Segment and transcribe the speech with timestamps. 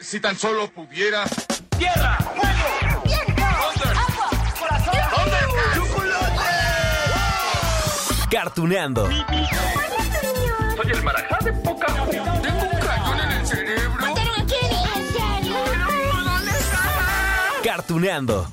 [0.00, 1.24] Si tan solo pudiera.
[1.76, 2.16] ¡Tierra!
[2.18, 3.02] ¡Fuego!
[3.04, 3.42] ¡Viento!
[3.44, 4.30] ¡Agua!
[4.58, 4.94] ¡Corazón!
[5.74, 6.44] ¡Chocolate!
[8.30, 9.08] Cartuneando.
[9.08, 14.00] Soy el marajá de poca Tengo un cañón en el cerebro.
[14.00, 14.82] ¿Mataron a Kenny?
[14.94, 15.56] ¿En serio?
[16.24, 16.80] ¿Dónde está?
[17.64, 18.48] Cartuneando.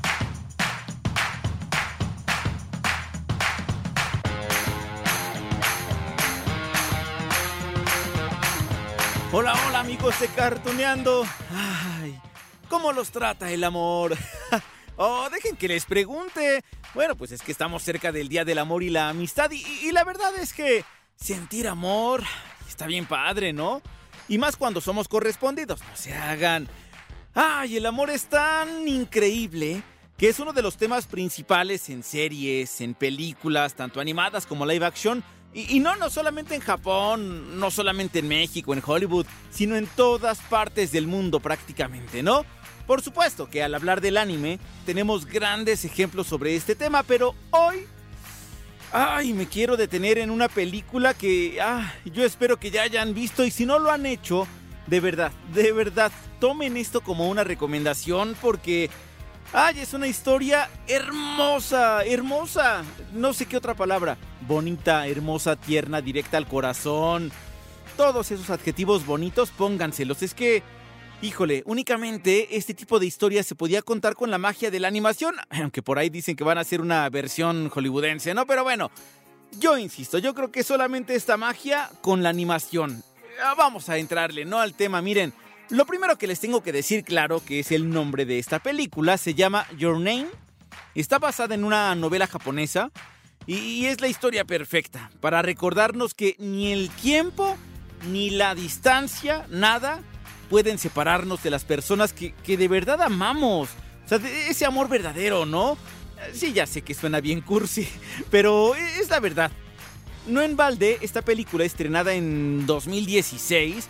[9.37, 11.25] Hola, hola amigos de Cartuneando.
[11.51, 12.17] Ay,
[12.69, 14.15] ¿cómo los trata el amor?
[14.95, 16.63] oh, dejen que les pregunte.
[16.93, 19.91] Bueno, pues es que estamos cerca del Día del Amor y la Amistad y, y
[19.91, 20.85] la verdad es que
[21.17, 22.23] sentir amor
[22.65, 23.81] está bien padre, ¿no?
[24.29, 26.69] Y más cuando somos correspondidos, no se hagan.
[27.33, 29.83] Ay, el amor es tan increíble
[30.17, 34.85] que es uno de los temas principales en series, en películas, tanto animadas como live
[34.85, 35.21] action.
[35.57, 40.39] Y, no, no solamente en Japón, no solamente en México, en Hollywood, sino en todas
[40.39, 42.45] partes del mundo prácticamente, ¿no?
[42.85, 47.87] Por supuesto que al hablar del anime tenemos grandes ejemplos sobre este tema, pero hoy...
[48.91, 53.45] Ay, me quiero detener en una película que ah, yo espero que ya hayan visto
[53.45, 54.47] y si no lo han hecho,
[54.87, 58.89] de verdad, de verdad, tomen esto como una recomendación porque
[59.53, 62.83] Ay, es una historia hermosa, hermosa.
[63.13, 64.17] No sé qué otra palabra.
[64.47, 67.31] Bonita, hermosa, tierna, directa al corazón.
[67.95, 70.21] Todos esos adjetivos bonitos, pónganselos.
[70.23, 70.61] Es que,
[71.21, 75.35] híjole, únicamente este tipo de historia se podía contar con la magia de la animación.
[75.49, 78.45] Aunque por ahí dicen que van a hacer una versión hollywoodense, ¿no?
[78.45, 78.91] Pero bueno,
[79.59, 83.03] yo insisto, yo creo que solamente esta magia con la animación.
[83.57, 84.59] Vamos a entrarle, ¿no?
[84.59, 85.33] Al tema, miren.
[85.69, 89.17] Lo primero que les tengo que decir claro, que es el nombre de esta película,
[89.17, 90.27] se llama Your Name.
[90.93, 92.91] Está basada en una novela japonesa
[93.47, 97.57] y es la historia perfecta para recordarnos que ni el tiempo,
[98.11, 100.01] ni la distancia, nada
[100.51, 103.69] pueden separarnos de las personas que, que de verdad amamos.
[104.05, 105.79] O sea, de ese amor verdadero, ¿no?
[106.31, 107.87] Sí, ya sé que suena bien cursi,
[108.29, 109.51] pero es la verdad.
[110.27, 113.87] No en balde, esta película estrenada en 2016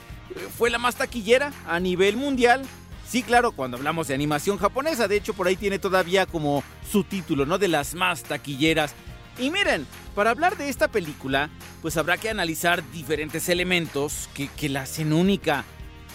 [0.57, 2.63] fue la más taquillera a nivel mundial.
[3.07, 7.03] Sí, claro, cuando hablamos de animación japonesa, de hecho por ahí tiene todavía como su
[7.03, 7.57] título, ¿no?
[7.57, 8.93] De las más taquilleras.
[9.37, 11.49] Y miren, para hablar de esta película,
[11.81, 15.65] pues habrá que analizar diferentes elementos que, que la hacen única.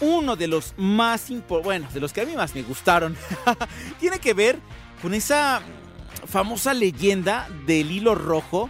[0.01, 3.15] Uno de los más importantes, bueno, de los que a mí más me gustaron,
[3.99, 4.59] tiene que ver
[5.01, 5.61] con esa
[6.27, 8.69] famosa leyenda del hilo rojo,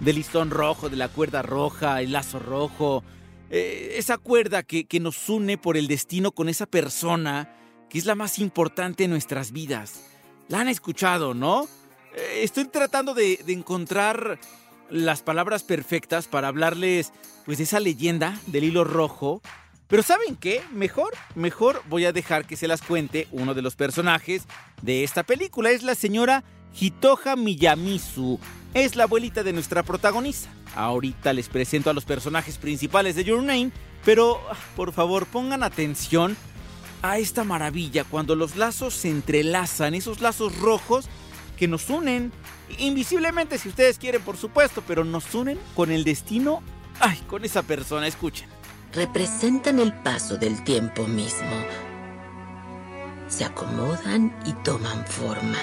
[0.00, 3.04] del listón rojo, de la cuerda roja, el lazo rojo,
[3.54, 7.54] eh, esa cuerda que, que, nos une por el destino con esa persona
[7.90, 10.04] que es la más importante en nuestras vidas.
[10.48, 11.68] La han escuchado, ¿no?
[12.16, 14.38] Eh, estoy tratando de, de, encontrar
[14.88, 17.12] las palabras perfectas para hablarles
[17.44, 19.42] pues de esa leyenda del hilo rojo.
[19.86, 20.62] Pero ¿saben qué?
[20.72, 24.44] Mejor, mejor voy a dejar que se las cuente uno de los personajes
[24.80, 25.72] de esta película.
[25.72, 26.42] Es la señora
[26.78, 28.38] Hitoja Miyamizu.
[28.74, 30.48] Es la abuelita de nuestra protagonista.
[30.74, 33.72] Ahorita les presento a los personajes principales de Your Name,
[34.04, 34.40] pero
[34.74, 36.36] por favor pongan atención
[37.02, 41.06] a esta maravilla cuando los lazos se entrelazan, esos lazos rojos
[41.58, 42.32] que nos unen,
[42.78, 46.62] invisiblemente si ustedes quieren por supuesto, pero nos unen con el destino,
[47.00, 48.48] ay, con esa persona, escuchen.
[48.94, 51.50] Representan el paso del tiempo mismo.
[53.28, 55.56] Se acomodan y toman forma,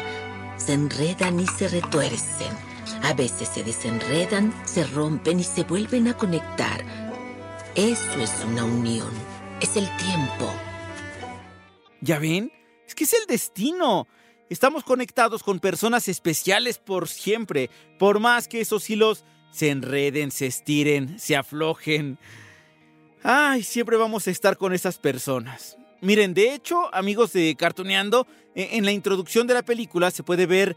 [0.59, 2.69] se enredan y se retuercen
[3.03, 6.83] a veces se desenredan, se rompen y se vuelven a conectar.
[7.75, 9.09] Eso es una unión.
[9.61, 10.51] Es el tiempo.
[12.01, 12.51] ¿Ya ven?
[12.87, 14.07] Es que es el destino.
[14.49, 20.47] Estamos conectados con personas especiales por siempre, por más que esos hilos se enreden, se
[20.47, 22.17] estiren, se aflojen.
[23.21, 25.77] Ay, siempre vamos a estar con esas personas.
[26.01, 30.75] Miren, de hecho, amigos de Cartoneando, en la introducción de la película se puede ver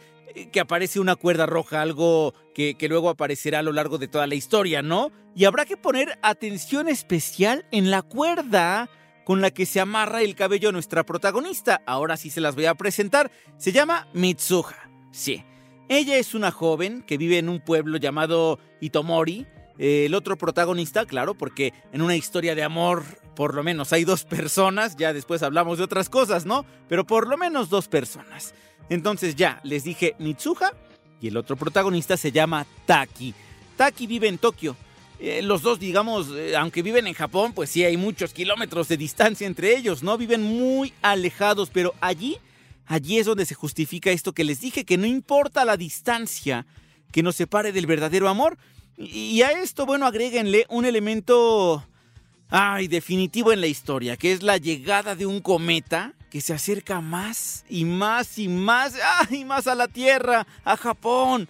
[0.50, 4.26] que aparece una cuerda roja, algo que, que, luego aparecerá a lo largo de toda
[4.26, 5.10] la historia, ¿no?
[5.34, 8.88] Y habrá que poner atención especial en la cuerda
[9.24, 11.80] con la que se amarra el cabello a nuestra protagonista.
[11.86, 13.30] Ahora sí se las voy a presentar.
[13.56, 14.90] Se llama Mitsuha.
[15.12, 15.44] Sí.
[15.88, 19.46] Ella es una joven que vive en un pueblo llamado Itomori.
[19.78, 23.04] El otro protagonista, claro, porque en una historia de amor
[23.34, 26.64] por lo menos hay dos personas, ya después hablamos de otras cosas, ¿no?
[26.88, 28.54] Pero por lo menos dos personas.
[28.88, 30.72] Entonces ya, les dije Mitsuha
[31.20, 33.34] y el otro protagonista se llama Taki.
[33.76, 34.76] Taki vive en Tokio.
[35.18, 38.96] Eh, los dos, digamos, eh, aunque viven en Japón, pues sí hay muchos kilómetros de
[38.96, 40.18] distancia entre ellos, ¿no?
[40.18, 42.38] Viven muy alejados, pero allí,
[42.86, 46.66] allí es donde se justifica esto que les dije, que no importa la distancia
[47.12, 48.58] que nos separe del verdadero amor.
[48.96, 51.86] Y a esto, bueno, agréguenle un elemento
[52.54, 57.00] Ay, definitivo en la historia, que es la llegada de un cometa que se acerca
[57.00, 58.92] más y más y más,
[59.30, 61.48] ay, más a la Tierra, a Japón.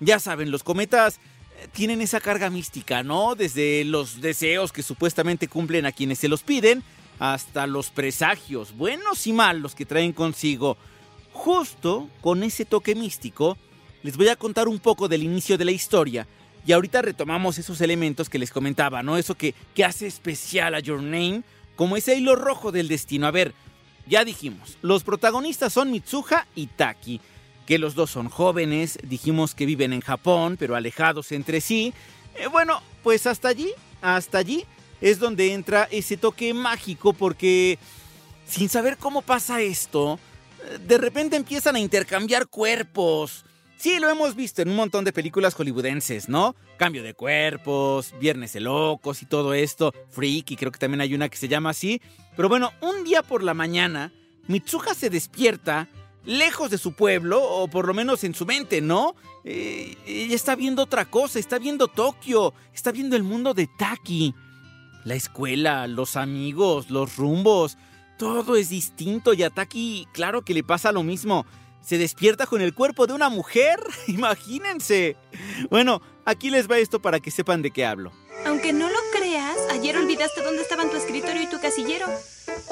[0.00, 3.34] Ya saben, los cometas eh, tienen esa carga mística, ¿no?
[3.34, 6.82] Desde los deseos que supuestamente cumplen a quienes se los piden,
[7.18, 10.78] hasta los presagios, buenos y malos que traen consigo.
[11.34, 13.58] Justo con ese toque místico,
[14.02, 16.26] les voy a contar un poco del inicio de la historia.
[16.64, 19.16] Y ahorita retomamos esos elementos que les comentaba, ¿no?
[19.16, 21.42] Eso que, que hace especial a Your Name,
[21.76, 23.26] como ese hilo rojo del destino.
[23.26, 23.52] A ver,
[24.06, 27.20] ya dijimos, los protagonistas son Mitsuha y Taki,
[27.66, 31.92] que los dos son jóvenes, dijimos que viven en Japón, pero alejados entre sí.
[32.36, 33.70] Eh, bueno, pues hasta allí,
[34.00, 34.64] hasta allí
[35.00, 37.78] es donde entra ese toque mágico porque
[38.46, 40.18] sin saber cómo pasa esto,
[40.64, 43.44] eh, de repente empiezan a intercambiar cuerpos.
[43.82, 46.54] Sí, lo hemos visto en un montón de películas hollywoodenses, ¿no?
[46.76, 49.92] Cambio de cuerpos, Viernes de Locos y todo esto.
[50.10, 52.00] Freaky, creo que también hay una que se llama así.
[52.36, 54.12] Pero bueno, un día por la mañana,
[54.46, 55.88] Mitsuha se despierta
[56.24, 59.16] lejos de su pueblo, o por lo menos en su mente, ¿no?
[59.42, 64.32] Eh, ella está viendo otra cosa, está viendo Tokio, está viendo el mundo de Taki.
[65.04, 67.76] La escuela, los amigos, los rumbos,
[68.16, 71.44] todo es distinto y a Taki, claro que le pasa lo mismo
[71.82, 73.80] se despierta con el cuerpo de una mujer.
[74.06, 75.16] Imagínense.
[75.70, 78.12] Bueno, aquí les va esto para que sepan de qué hablo.
[78.46, 82.06] Aunque no lo creas, ayer olvidaste dónde estaban tu escritorio y tu casillero.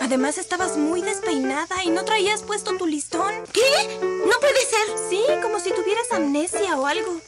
[0.01, 3.33] Además, estabas muy despeinada y no traías puesto tu listón.
[3.53, 3.99] ¿Qué?
[4.01, 5.09] No puede ser.
[5.09, 7.21] Sí, como si tuvieras amnesia o algo.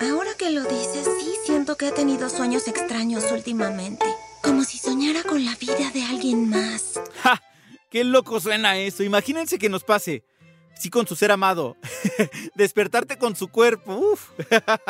[0.00, 4.04] Ahora que lo dices, sí siento que he tenido sueños extraños últimamente.
[4.42, 7.00] Como si soñara con la vida de alguien más.
[7.22, 7.40] ¡Ja!
[7.88, 9.02] ¡Qué loco suena eso!
[9.02, 10.24] Imagínense que nos pase
[10.78, 11.76] sí con su ser amado.
[12.54, 13.94] Despertarte con su cuerpo.
[13.94, 14.30] Uf.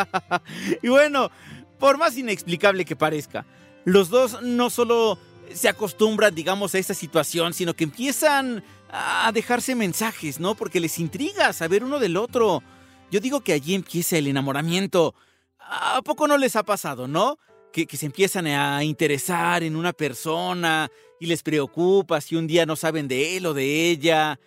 [0.83, 1.31] y bueno,
[1.79, 3.45] por más inexplicable que parezca,
[3.85, 5.19] los dos no solo
[5.55, 10.55] se acostumbran, digamos, a esta situación, sino que empiezan a dejarse mensajes, ¿no?
[10.55, 12.63] Porque les intriga saber uno del otro.
[13.11, 15.15] Yo digo que allí empieza el enamoramiento.
[15.59, 17.39] ¿A poco no les ha pasado, no?
[17.73, 22.67] Que, que, se empiezan a interesar en una persona y les preocupa si un día
[22.67, 24.39] no saben de él o de ella.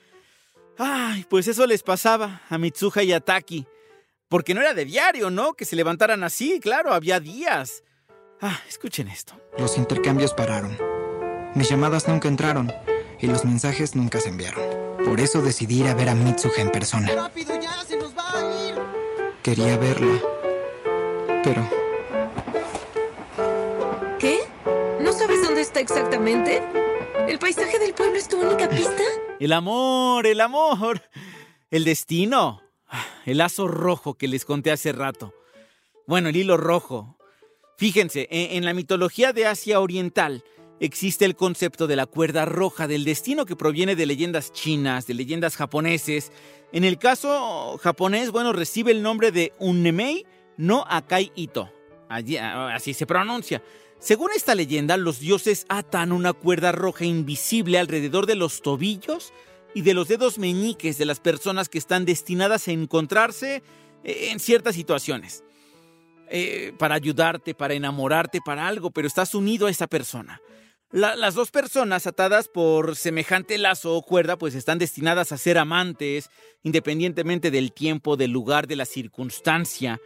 [0.77, 3.65] Ay, pues eso les pasaba a Mitsuha y a Taki.
[4.27, 5.53] Porque no era de diario, ¿no?
[5.53, 7.83] Que se levantaran así, claro, había días.
[8.41, 9.39] Ah, escuchen esto.
[9.57, 10.77] Los intercambios pararon.
[11.53, 12.73] Mis llamadas nunca entraron
[13.19, 14.63] y los mensajes nunca se enviaron.
[15.05, 17.09] Por eso decidí ir a ver a Mitsuha en persona.
[17.13, 17.83] ¡Rápido ya!
[17.85, 18.75] ¡Se nos va a ir!
[19.41, 20.19] Quería verla,
[21.43, 21.69] pero...
[24.19, 24.39] ¿Qué?
[24.99, 26.61] ¿No sabes dónde está exactamente?
[27.27, 29.03] ¿El paisaje del pueblo es tu única pista?
[29.39, 31.01] El amor, el amor.
[31.69, 32.61] El destino.
[33.25, 35.33] El lazo rojo que les conté hace rato.
[36.07, 37.17] Bueno, el hilo rojo.
[37.77, 40.43] Fíjense, en, la mitología de Asia Oriental
[40.79, 45.15] existe el concepto de la cuerda roja del destino que proviene de leyendas chinas, de
[45.15, 46.31] leyendas japoneses.
[46.71, 50.25] En el caso japonés, bueno, recibe el nombre de Unnemei
[50.57, 51.74] no Akai Ito.
[52.09, 53.61] Así se pronuncia.
[53.99, 59.33] Según esta leyenda, los dioses atan una cuerda roja invisible alrededor de los tobillos
[59.73, 63.63] y de los dedos meñiques de las personas que están destinadas a encontrarse
[64.03, 65.43] eh, en ciertas situaciones.
[66.29, 70.41] Eh, para ayudarte, para enamorarte, para algo, pero estás unido a esa persona.
[70.91, 76.29] las dos personas atadas por semejante lazo o cuerda, pues están destinadas a ser amantes,
[76.63, 79.99] independientemente del tiempo, del lugar, de la circunstancia.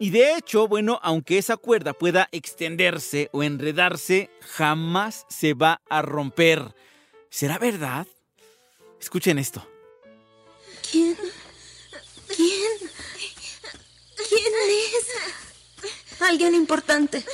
[0.00, 6.02] Y de hecho, bueno, aunque esa cuerda pueda extenderse o enredarse, jamás se va a
[6.02, 6.74] romper.
[7.30, 8.06] ¿Será verdad?
[9.00, 9.66] Escuchen esto.
[10.88, 11.16] ¿Quién?
[12.28, 12.90] ¿Quién?
[14.28, 16.20] ¿Quién es?
[16.20, 17.24] Alguien importante.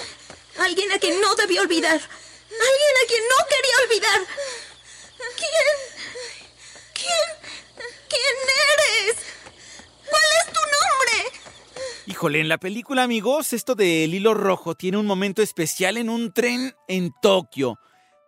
[0.58, 2.00] Alguien a quien no debió olvidar.
[2.00, 4.20] Alguien a quien no quería olvidar.
[5.36, 5.76] ¿Quién?
[6.94, 7.28] ¿Quién?
[8.08, 8.36] ¿Quién
[8.72, 9.16] eres?
[10.08, 11.40] ¿Cuál es tu nombre?
[12.06, 16.34] Híjole, en la película, amigos, esto del hilo rojo tiene un momento especial en un
[16.34, 17.78] tren en Tokio.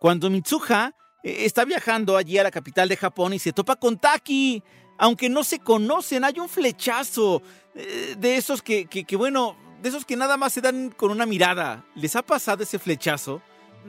[0.00, 3.98] Cuando Mitsuha eh, está viajando allí a la capital de Japón y se topa con
[3.98, 4.62] Taki.
[4.96, 7.42] Aunque no se conocen, hay un flechazo
[7.74, 11.26] eh, de esos que, que, bueno, de esos que nada más se dan con una
[11.26, 11.84] mirada.
[11.94, 13.42] ¿Les ha pasado ese flechazo?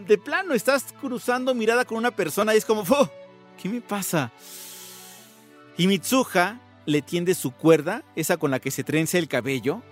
[0.05, 3.09] De plano, estás cruzando mirada con una persona y es como, oh,
[3.57, 4.33] ¿qué me pasa?
[5.77, 9.83] Y Mitsuha le tiende su cuerda, esa con la que se trenza el cabello.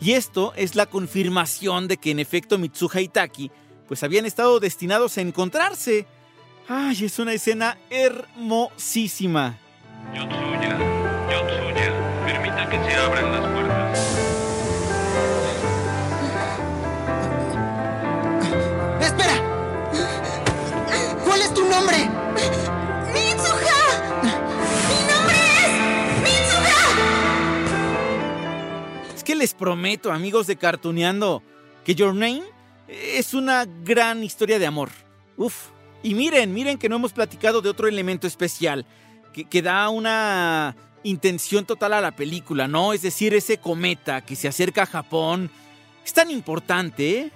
[0.00, 3.50] Y esto es la confirmación de que en efecto Mitsuha y Taki
[3.86, 6.06] pues habían estado destinados a encontrarse.
[6.68, 9.58] Ay, es una escena hermosísima.
[10.14, 10.78] Yotsuya,
[11.30, 13.43] Yotsuya, permita que se abran las
[29.44, 31.42] les prometo, amigos de Cartuneando,
[31.84, 32.44] que Your Name
[32.88, 34.88] es una gran historia de amor.
[35.36, 35.66] Uf.
[36.02, 38.86] Y miren, miren que no hemos platicado de otro elemento especial,
[39.34, 42.94] que, que da una intención total a la película, ¿no?
[42.94, 45.50] Es decir, ese cometa que se acerca a Japón.
[46.02, 47.30] Es tan importante,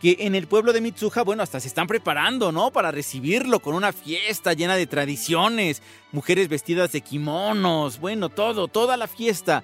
[0.00, 2.70] que en el pueblo de Mitsuha, bueno, hasta se están preparando, ¿no?
[2.70, 8.96] Para recibirlo con una fiesta llena de tradiciones, mujeres vestidas de kimonos, bueno, todo, toda
[8.96, 9.62] la fiesta.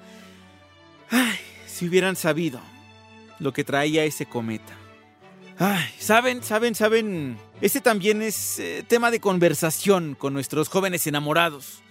[1.09, 1.39] Ay,
[1.77, 2.59] si hubieran sabido
[3.39, 4.73] lo que traía ese cometa.
[5.59, 11.83] Ay, saben, saben, saben, ese también es eh, tema de conversación con nuestros jóvenes enamorados.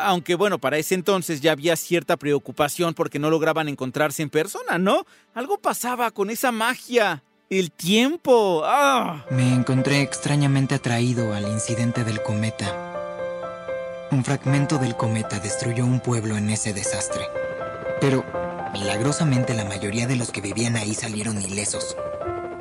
[0.00, 4.78] Aunque bueno, para ese entonces ya había cierta preocupación porque no lograban encontrarse en persona,
[4.78, 5.04] ¿no?
[5.34, 7.22] Algo pasaba con esa magia.
[7.48, 8.62] El tiempo.
[8.64, 9.24] ¡Ah!
[9.30, 14.08] Me encontré extrañamente atraído al incidente del cometa.
[14.10, 17.22] Un fragmento del cometa destruyó un pueblo en ese desastre.
[18.00, 18.24] Pero,
[18.78, 21.96] milagrosamente, la mayoría de los que vivían ahí salieron ilesos.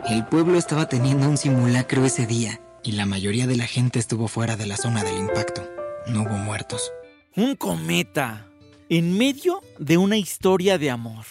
[0.10, 4.28] El pueblo estaba teniendo un simulacro ese día y la mayoría de la gente estuvo
[4.28, 5.68] fuera de la zona del impacto.
[6.08, 6.92] No hubo muertos.
[7.36, 8.48] Un cometa
[8.90, 11.26] en medio de una historia de amor.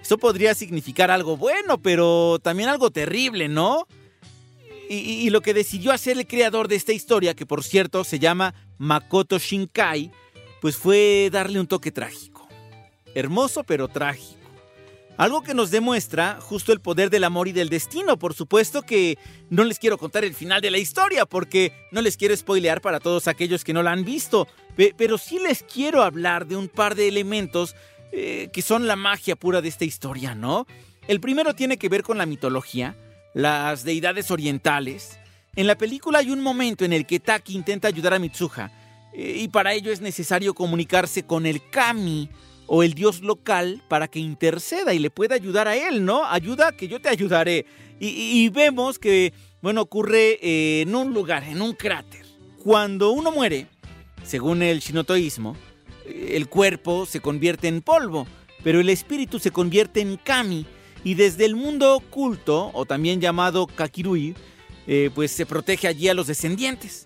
[0.00, 3.86] Esto podría significar algo bueno, pero también algo terrible, ¿no?
[4.90, 8.18] Y, y, lo que decidió hacer el creador de esta historia, que por cierto se
[8.18, 10.10] llama Makoto Shinkai,
[10.60, 12.31] pues fue darle un toque trágico.
[13.14, 14.42] Hermoso pero trágico.
[15.18, 18.18] Algo que nos demuestra justo el poder del amor y del destino.
[18.18, 19.18] Por supuesto que
[19.50, 22.98] no les quiero contar el final de la historia porque no les quiero spoilear para
[22.98, 24.48] todos aquellos que no la han visto.
[24.74, 27.76] Pero sí les quiero hablar de un par de elementos
[28.10, 30.66] eh, que son la magia pura de esta historia, ¿no?
[31.08, 32.96] El primero tiene que ver con la mitología,
[33.34, 35.18] las deidades orientales.
[35.56, 38.70] En la película hay un momento en el que Taki intenta ayudar a Mitsuha
[39.12, 42.30] eh, y para ello es necesario comunicarse con el Kami
[42.74, 46.24] o el dios local para que interceda y le pueda ayudar a él, ¿no?
[46.24, 47.66] Ayuda que yo te ayudaré.
[48.00, 52.24] Y, vemos que, bueno, ocurre eh, en un lugar, en un cráter.
[52.64, 53.66] Cuando uno muere,
[54.24, 55.54] según el shinotoísmo,
[56.06, 58.26] el cuerpo se convierte en polvo,
[58.64, 60.64] pero el espíritu se convierte en kami
[61.04, 64.34] y desde el mundo oculto, o también llamado kakirui,
[64.86, 67.04] eh, pues se protege allí a los descendientes.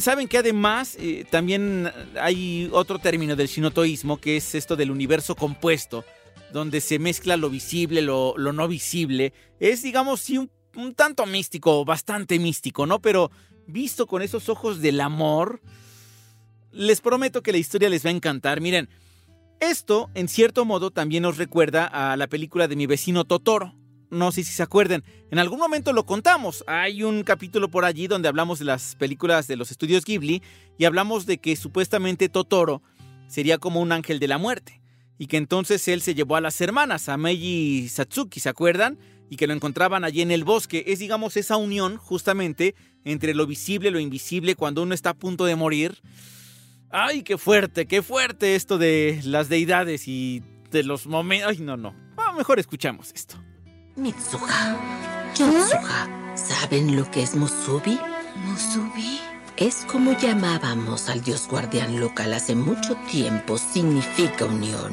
[0.00, 5.36] Saben que además eh, también hay otro término del shinotoísmo que es esto del universo
[5.36, 6.04] compuesto,
[6.52, 9.34] donde se mezcla lo visible, lo, lo no visible.
[9.58, 13.00] Es, digamos, sí, un, un tanto místico, bastante místico, ¿no?
[13.00, 13.30] Pero
[13.66, 15.60] visto con esos ojos del amor,
[16.72, 18.60] les prometo que la historia les va a encantar.
[18.60, 18.88] Miren,
[19.60, 23.74] esto en cierto modo también nos recuerda a la película de mi vecino Totoro.
[24.10, 26.64] No sé si se acuerdan, en algún momento lo contamos.
[26.66, 30.42] Hay un capítulo por allí donde hablamos de las películas de los estudios Ghibli
[30.78, 32.82] y hablamos de que supuestamente Totoro
[33.28, 34.80] sería como un ángel de la muerte
[35.16, 38.98] y que entonces él se llevó a las hermanas, a Meiji y Satsuki, ¿se acuerdan?
[39.28, 40.82] Y que lo encontraban allí en el bosque.
[40.88, 42.74] Es, digamos, esa unión justamente
[43.04, 46.00] entre lo visible y lo invisible cuando uno está a punto de morir.
[46.90, 51.50] Ay, qué fuerte, qué fuerte esto de las deidades y de los momentos.
[51.50, 51.94] Ay, no, no.
[52.16, 53.36] Ah, mejor escuchamos esto.
[53.96, 54.78] Mitsuha,
[55.36, 57.98] Yotsuha, ¿saben lo que es Musubi?
[58.46, 59.20] ¿Musubi?
[59.56, 64.92] Es como llamábamos al dios guardián local hace mucho tiempo, significa unión.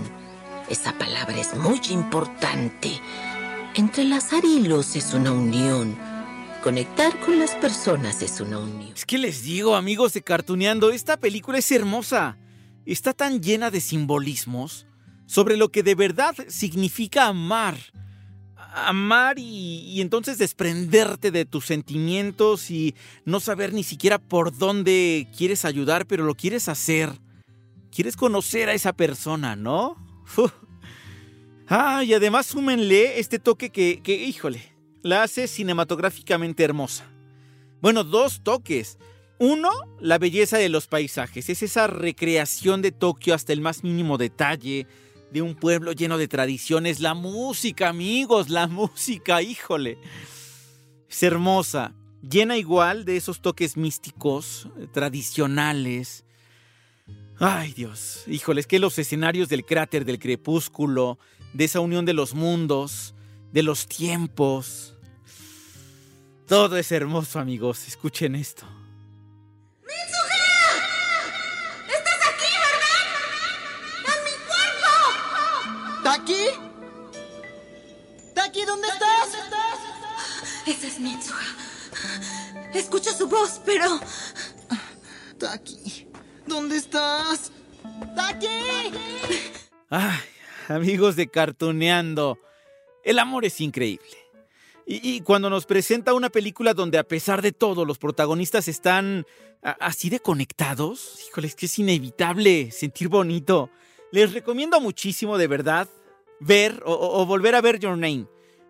[0.67, 2.99] Esa palabra es muy importante.
[3.75, 5.95] Entrelazar hilos es una unión.
[6.63, 8.93] Conectar con las personas es una unión.
[8.95, 12.37] Es que les digo, amigos de Cartuneando, esta película es hermosa.
[12.85, 14.87] Está tan llena de simbolismos
[15.27, 17.77] sobre lo que de verdad significa amar.
[18.73, 22.95] Amar y, entonces desprenderte de tus sentimientos y
[23.25, 27.11] no saber ni siquiera por dónde quieres ayudar, pero lo quieres hacer.
[27.91, 29.95] Quieres conocer a esa persona, ¿no?
[31.69, 34.63] Ah, y además súmenle este toque que, que, híjole,
[35.03, 37.05] la hace cinematográficamente hermosa.
[37.81, 38.97] Bueno, dos toques.
[39.39, 39.69] Uno,
[39.99, 41.49] la belleza de los paisajes.
[41.49, 44.87] Es esa recreación de Tokio hasta el más mínimo detalle,
[45.31, 46.99] de un pueblo lleno de tradiciones.
[46.99, 49.97] La música, amigos, la música, híjole.
[51.09, 51.93] Es hermosa.
[52.21, 56.25] Llena igual de esos toques místicos, tradicionales.
[57.39, 61.19] Ay Dios, híjole, es que los escenarios del cráter del crepúsculo,
[61.53, 63.13] de esa unión de los mundos,
[63.51, 64.95] de los tiempos.
[66.47, 67.87] Todo es hermoso, amigos.
[67.87, 68.65] Escuchen esto.
[76.07, 76.45] ¿Taki?
[78.33, 79.37] ¿Taki, dónde estás?
[80.65, 81.43] Esa es Mitsuha.
[82.73, 83.99] Escucho su voz, pero...
[85.37, 86.07] Taki,
[86.45, 87.51] ¿dónde estás?
[88.15, 88.47] ¡Taki!
[89.89, 90.19] Ay,
[90.69, 92.39] amigos de Cartoneando,
[93.03, 94.17] el amor es increíble.
[94.85, 99.25] Y, y cuando nos presenta una película donde a pesar de todo los protagonistas están
[99.61, 103.69] así de conectados, híjole, es que es inevitable sentir bonito.
[104.11, 105.89] Les recomiendo muchísimo, de verdad,
[106.39, 108.25] ver o, volver a ver Your Name.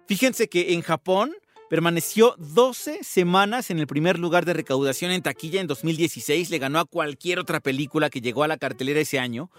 [0.07, 1.35] Fíjense que en Japón
[1.69, 6.49] permaneció 12 semanas en el primer lugar de recaudación en taquilla en 2016.
[6.49, 9.51] Le ganó a cualquier otra película que llegó a la cartelera ese año,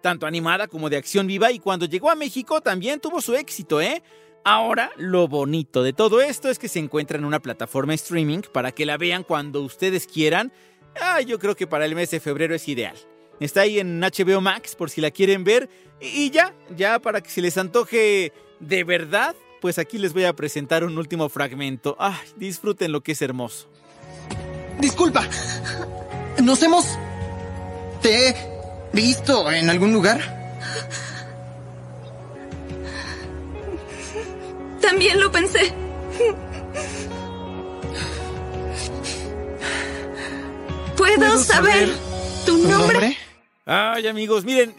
[0.00, 1.52] tanto animada como de acción viva.
[1.52, 4.02] Y cuando llegó a México también tuvo su éxito, ¿eh?
[4.42, 8.72] Ahora, lo bonito de todo esto es que se encuentra en una plataforma streaming para
[8.72, 10.50] que la vean cuando ustedes quieran.
[10.98, 12.96] Ah, yo creo que para el mes de febrero es ideal.
[13.40, 15.68] Está ahí en HBO Max por si la quieren ver.
[16.00, 20.34] Y ya, ya para que se les antoje de verdad, pues aquí les voy a
[20.34, 21.96] presentar un último fragmento.
[21.98, 23.68] Ay, disfruten lo que es hermoso.
[24.78, 25.26] Disculpa.
[26.42, 26.86] ¿Nos hemos...
[28.02, 28.34] te he
[28.92, 30.38] visto en algún lugar?
[34.80, 35.72] También lo pensé.
[40.96, 43.16] ¿Puedo, ¿Puedo saber, saber tu nombre?
[43.72, 44.74] Ay, amigos, miren,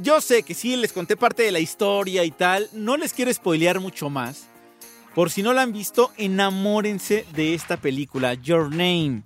[0.00, 2.70] yo sé que sí les conté parte de la historia y tal.
[2.72, 4.46] No les quiero spoilear mucho más.
[5.14, 9.24] Por si no la han visto, enamórense de esta película, Your Name.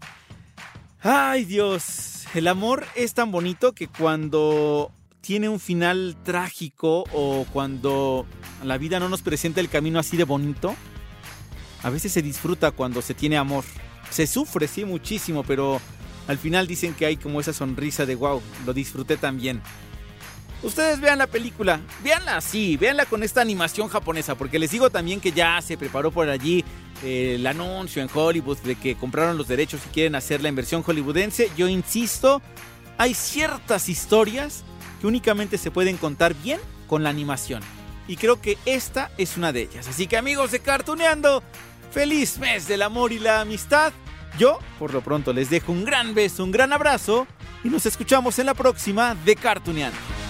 [1.01, 2.25] Ay, Dios.
[2.35, 4.91] El amor es tan bonito que cuando
[5.21, 8.27] tiene un final trágico o cuando
[8.65, 10.75] la vida no nos presenta el camino así de bonito,
[11.85, 13.63] a veces se disfruta cuando se tiene amor.
[14.11, 15.81] Se sufre, sí, muchísimo, pero
[16.27, 19.63] al final dicen que hay como esa sonrisa de wow, lo disfruté también.
[20.63, 25.21] Ustedes vean la película, véanla así, véanla con esta animación japonesa, porque les digo también
[25.21, 26.65] que ya se preparó por allí
[27.03, 30.83] eh, el anuncio en Hollywood de que compraron los derechos y quieren hacerla en versión
[30.83, 31.51] hollywoodense.
[31.55, 32.41] Yo insisto,
[32.97, 34.65] hay ciertas historias
[35.01, 37.63] que únicamente se pueden contar bien con la animación.
[38.09, 39.87] Y creo que esta es una de ellas.
[39.89, 41.43] Así que amigos de Cartuneando,
[41.91, 43.93] feliz mes del amor y la amistad.
[44.39, 47.27] Yo, por lo pronto, les dejo un gran beso, un gran abrazo
[47.63, 50.24] y nos escuchamos en la próxima de Cartuneando.